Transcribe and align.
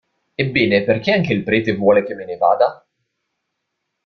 Ebbene, 0.33 0.83
perché 0.83 1.11
anche 1.11 1.31
il 1.31 1.43
prete 1.43 1.75
vuole 1.75 2.03
che 2.03 2.15
me 2.15 2.25
ne 2.25 2.35
vada? 2.35 2.83